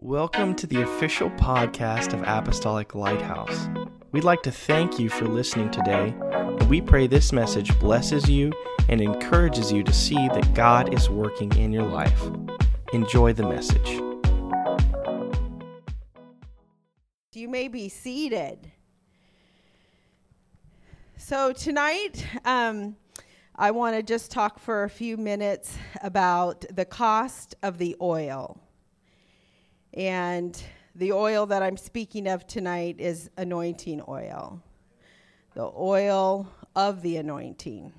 [0.00, 3.68] Welcome to the official podcast of Apostolic Lighthouse.
[4.12, 8.52] We'd like to thank you for listening today, and we pray this message blesses you
[8.88, 12.22] and encourages you to see that God is working in your life.
[12.92, 14.00] Enjoy the message.
[17.32, 18.70] You may be seated.
[21.16, 22.94] So, tonight, um,
[23.56, 28.60] I want to just talk for a few minutes about the cost of the oil.
[29.98, 30.62] And
[30.94, 34.62] the oil that I'm speaking of tonight is anointing oil,
[35.54, 37.92] the oil of the anointing.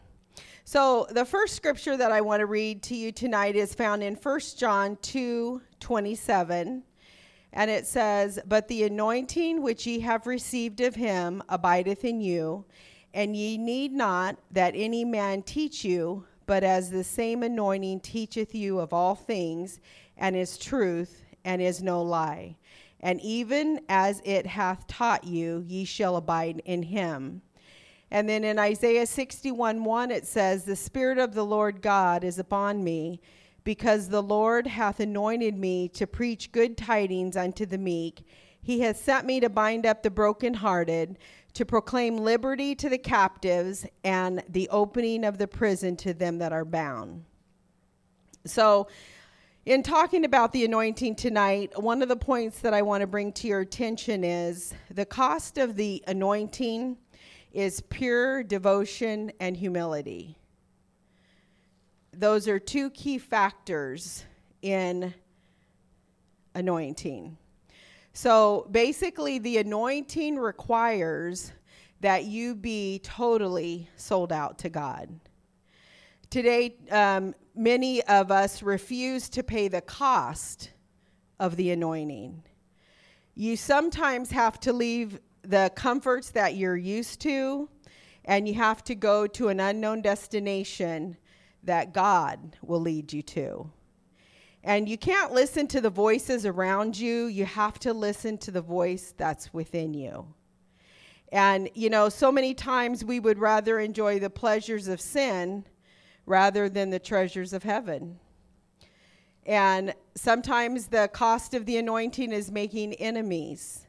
[0.64, 4.16] So, the first scripture that I want to read to you tonight is found in
[4.16, 6.84] 1 John 2 27.
[7.52, 12.64] And it says, But the anointing which ye have received of him abideth in you,
[13.14, 18.56] and ye need not that any man teach you, but as the same anointing teacheth
[18.56, 19.82] you of all things,
[20.16, 22.56] and is truth, and is no lie.
[23.02, 27.42] And even as it hath taught you, ye shall abide in him.
[28.12, 32.40] And then in Isaiah 61 1, it says, The Spirit of the Lord God is
[32.40, 33.22] upon me,
[33.64, 38.24] because the Lord hath anointed me to preach good tidings unto the meek.
[38.62, 41.18] He hath sent me to bind up the brokenhearted,
[41.54, 46.52] to proclaim liberty to the captives, and the opening of the prison to them that
[46.52, 47.24] are bound.
[48.46, 48.88] So,
[49.70, 53.32] in talking about the anointing tonight, one of the points that I want to bring
[53.34, 56.98] to your attention is the cost of the anointing
[57.54, 60.40] is pure devotion and humility.
[62.12, 64.26] Those are two key factors
[64.64, 65.14] in
[66.56, 67.38] anointing.
[68.14, 71.52] So basically, the anointing requires
[72.02, 75.10] that you be totally sold out to God.
[76.30, 80.70] Today, um, many of us refuse to pay the cost
[81.40, 82.44] of the anointing.
[83.34, 87.68] You sometimes have to leave the comforts that you're used to,
[88.26, 91.18] and you have to go to an unknown destination
[91.64, 93.72] that God will lead you to.
[94.64, 98.62] And you can't listen to the voices around you, you have to listen to the
[98.62, 100.28] voice that's within you.
[101.32, 105.66] And, you know, so many times we would rather enjoy the pleasures of sin
[106.30, 108.20] rather than the treasures of heaven.
[109.48, 113.88] And sometimes the cost of the anointing is making enemies.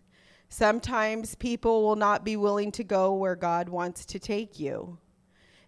[0.49, 4.97] Sometimes people will not be willing to go where God wants to take you.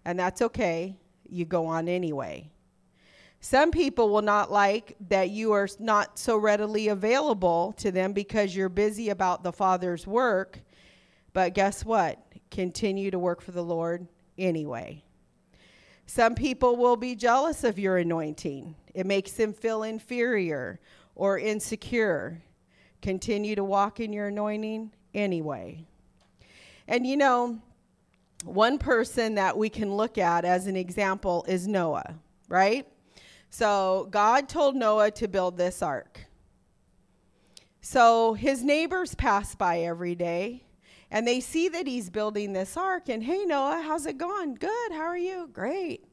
[0.03, 0.97] And that's okay.
[1.29, 2.49] You go on anyway.
[3.39, 8.55] Some people will not like that you are not so readily available to them because
[8.55, 10.59] you're busy about the Father's work.
[11.33, 12.19] But guess what?
[12.49, 14.07] Continue to work for the Lord
[14.39, 15.02] anyway.
[16.05, 18.75] Some people will be jealous of your anointing.
[18.93, 20.79] It makes them feel inferior
[21.15, 22.41] or insecure.
[23.01, 25.85] Continue to walk in your anointing anyway.
[26.87, 27.59] And you know,
[28.43, 32.15] one person that we can look at as an example is Noah,
[32.49, 32.87] right?
[33.49, 36.19] So God told Noah to build this ark.
[37.81, 40.63] So his neighbors pass by every day
[41.13, 44.55] and they see that he's building this ark and hey noah how's it going?
[44.55, 45.47] Good how are you?
[45.53, 46.03] Great.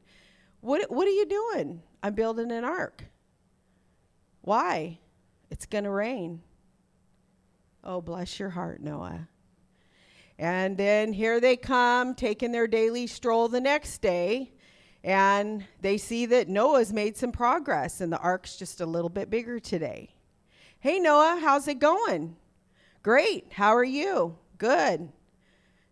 [0.61, 1.81] What, what are you doing?
[2.03, 3.05] I'm building an ark.
[4.41, 4.99] Why?
[5.49, 6.41] It's going to rain.
[7.83, 9.27] Oh bless your heart noah.
[10.37, 14.53] And then here they come taking their daily stroll the next day
[15.03, 19.31] and they see that noah's made some progress and the ark's just a little bit
[19.31, 20.13] bigger today.
[20.79, 22.35] Hey noah how's it going?
[23.01, 25.11] Great how are you Good.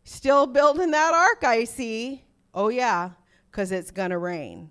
[0.03, 2.23] Still building that ark, I see.
[2.53, 3.09] Oh, yeah,
[3.49, 4.69] because it's going to rain.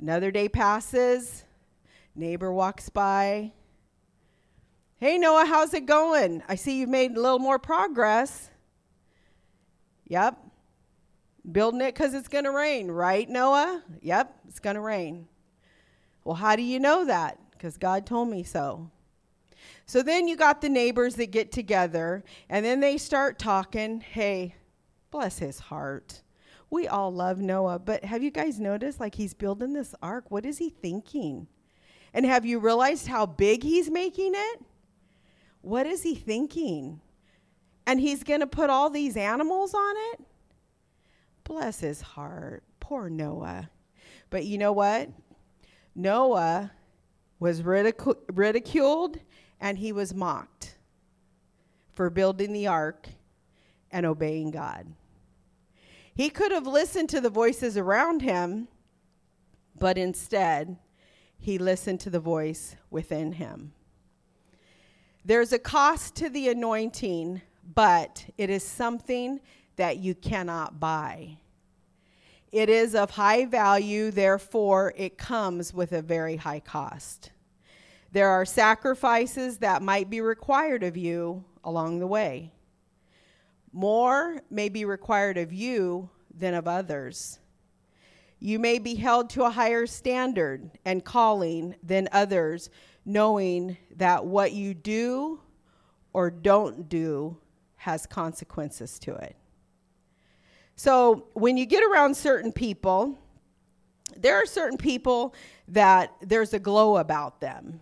[0.00, 1.44] Another day passes.
[2.16, 3.52] Neighbor walks by.
[4.96, 6.42] Hey, Noah, how's it going?
[6.48, 8.50] I see you've made a little more progress.
[10.08, 10.36] Yep.
[11.52, 13.84] Building it because it's going to rain, right, Noah?
[14.02, 15.28] Yep, it's going to rain.
[16.24, 17.38] Well, how do you know that?
[17.52, 18.90] Because God told me so.
[19.86, 24.00] So then you got the neighbors that get together and then they start talking.
[24.00, 24.54] Hey,
[25.10, 26.22] bless his heart.
[26.70, 30.30] We all love Noah, but have you guys noticed like he's building this ark?
[30.30, 31.48] What is he thinking?
[32.12, 34.62] And have you realized how big he's making it?
[35.62, 37.00] What is he thinking?
[37.86, 40.20] And he's going to put all these animals on it?
[41.44, 42.62] Bless his heart.
[42.80, 43.70] Poor Noah.
[44.28, 45.08] But you know what?
[45.94, 46.70] Noah
[47.40, 49.18] was ridicu- ridiculed
[49.60, 50.76] and he was mocked
[51.92, 53.08] for building the ark
[53.90, 54.86] and obeying God.
[56.14, 58.68] He could have listened to the voices around him,
[59.78, 60.76] but instead,
[61.38, 63.72] he listened to the voice within him.
[65.24, 67.42] There's a cost to the anointing,
[67.74, 69.40] but it is something
[69.76, 71.38] that you cannot buy.
[72.50, 77.30] It is of high value, therefore, it comes with a very high cost.
[78.12, 82.52] There are sacrifices that might be required of you along the way.
[83.72, 87.38] More may be required of you than of others.
[88.40, 92.70] You may be held to a higher standard and calling than others,
[93.04, 95.40] knowing that what you do
[96.12, 97.36] or don't do
[97.76, 99.36] has consequences to it.
[100.76, 103.18] So, when you get around certain people,
[104.16, 105.34] there are certain people
[105.66, 107.80] that there's a glow about them.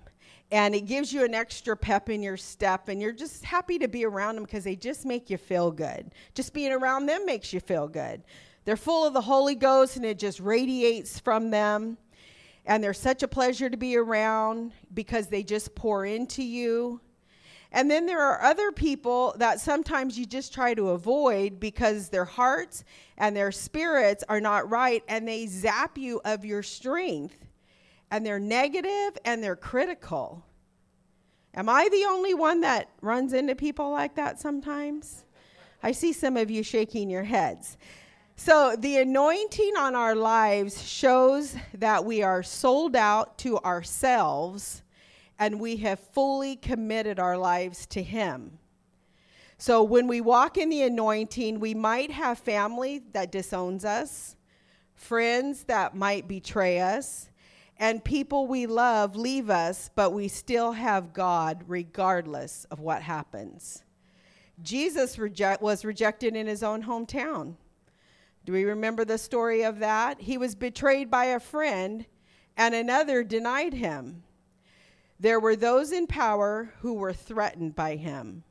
[0.53, 3.89] And it gives you an extra pep in your step, and you're just happy to
[3.89, 6.13] be around them because they just make you feel good.
[6.35, 8.23] Just being around them makes you feel good.
[8.65, 11.99] They're full of the Holy Ghost, and it just radiates from them.
[12.65, 17.01] And they're such a pleasure to be around because they just pour into you.
[17.73, 22.25] And then there are other people that sometimes you just try to avoid because their
[22.25, 22.85] hearts
[23.19, 27.37] and their spirits are not right and they zap you of your strength.
[28.11, 30.45] And they're negative and they're critical.
[31.55, 35.25] Am I the only one that runs into people like that sometimes?
[35.83, 37.77] I see some of you shaking your heads.
[38.39, 44.83] So, the anointing on our lives shows that we are sold out to ourselves
[45.39, 48.59] and we have fully committed our lives to Him.
[49.59, 54.37] So when we walk in the anointing, we might have family that disowns us,
[54.95, 57.31] friends that might betray us,
[57.79, 63.83] and people we love leave us, but we still have God regardless of what happens.
[64.63, 67.55] Jesus was rejected in his own hometown.
[68.47, 70.21] Do we remember the story of that?
[70.21, 72.07] He was betrayed by a friend,
[72.57, 74.23] and another denied him.
[75.21, 78.45] There were those in power who were threatened by him.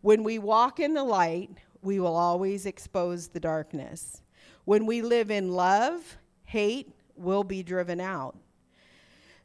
[0.00, 1.50] When we walk in the light,
[1.82, 4.22] we will always expose the darkness.
[4.64, 8.36] When we live in love, hate will be driven out.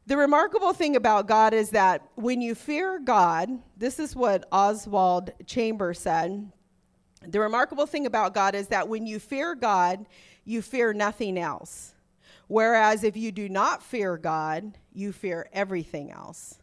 [0.08, 5.32] The remarkable thing about God is that when you fear God, this is what Oswald
[5.46, 6.52] Chambers said.
[7.26, 10.08] The remarkable thing about God is that when you fear God,
[10.44, 11.94] you fear nothing else.
[12.48, 16.58] Whereas if you do not fear God, you fear everything else.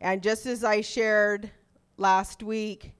[0.00, 1.50] And just as I shared
[1.96, 2.92] last week,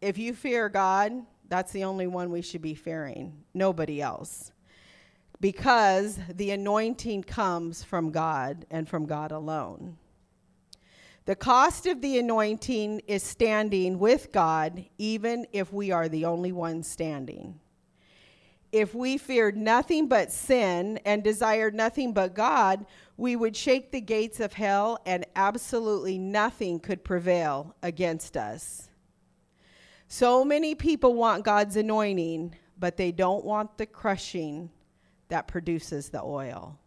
[0.00, 1.12] if you fear God,
[1.48, 4.52] that's the only one we should be fearing, nobody else.
[5.40, 9.96] Because the anointing comes from God and from God alone.
[11.24, 16.52] The cost of the anointing is standing with God, even if we are the only
[16.52, 17.60] one standing
[18.72, 22.86] if we feared nothing but sin and desired nothing but God,
[23.16, 28.88] we would shake the gates of hell and absolutely nothing could prevail against us.
[30.08, 34.70] So many people want God's anointing, but they don't want the crushing
[35.30, 36.78] that produces the oil.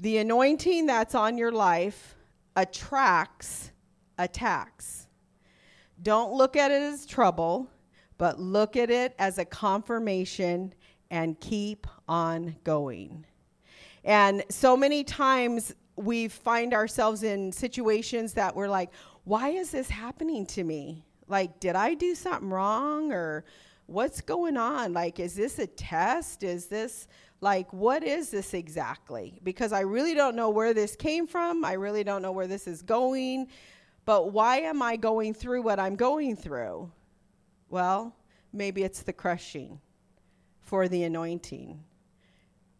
[0.00, 2.14] The anointing that's on your life
[2.56, 3.70] attracts
[4.18, 5.06] attacks.
[6.02, 7.70] Don't look at it as trouble
[8.18, 10.74] but look at it as a confirmation
[11.10, 13.24] and keep on going.
[14.04, 18.90] And so many times we find ourselves in situations that we're like,
[19.24, 21.04] why is this happening to me?
[21.28, 23.44] Like, did I do something wrong or
[23.88, 24.92] what's going on?
[24.92, 26.44] Like, is this a test?
[26.44, 27.08] Is this
[27.40, 29.40] like, what is this exactly?
[29.42, 31.64] Because I really don't know where this came from.
[31.64, 33.48] I really don't know where this is going.
[34.04, 36.90] But why am I going through what I'm going through?
[37.70, 38.14] Well,
[38.52, 39.80] maybe it's the crushing
[40.62, 41.82] for the anointing,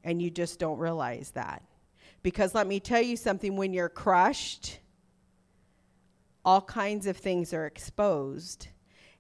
[0.05, 1.63] and you just don't realize that.
[2.23, 4.81] Because let me tell you something when you're crushed,
[6.45, 8.69] all kinds of things are exposed.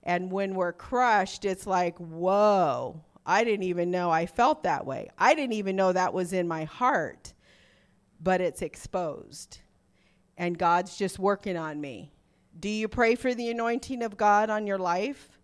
[0.08, 5.10] And when we're crushed, it's like, whoa, I didn't even know I felt that way.
[5.18, 7.34] I didn't even know that was in my heart,
[8.18, 9.58] but it's exposed.
[10.38, 12.10] And God's just working on me.
[12.58, 15.38] Do you pray for the anointing of God on your life?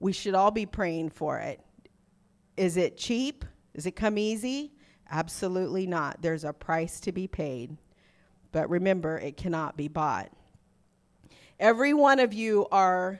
[0.00, 1.62] We should all be praying for it.
[2.58, 3.42] Is it cheap?
[3.74, 4.74] Does it come easy?
[5.10, 6.20] Absolutely not.
[6.20, 7.78] There's a price to be paid.
[8.52, 10.30] But remember, it cannot be bought.
[11.58, 13.18] Every one of you are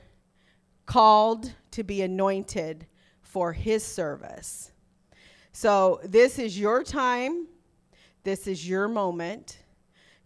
[0.86, 2.86] called to be anointed
[3.20, 4.72] for his service.
[5.52, 7.46] So, this is your time.
[8.24, 9.58] This is your moment.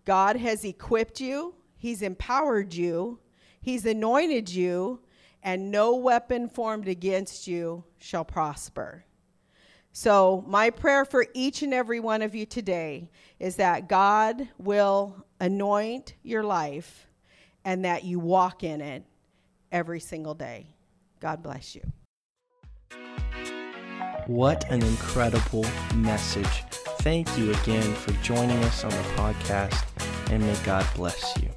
[0.04, 3.18] God has equipped you, He's empowered you,
[3.60, 5.00] He's anointed you
[5.42, 9.04] and no weapon formed against you shall prosper.
[9.92, 15.24] So, my prayer for each and every one of you today is that God will
[15.40, 17.08] anoint your life
[17.64, 19.04] and that you walk in it
[19.72, 20.74] every single day.
[21.20, 21.82] God bless you.
[24.26, 26.64] What an incredible message.
[27.00, 29.84] Thank you again for joining us on the podcast,
[30.30, 31.48] and may God bless you.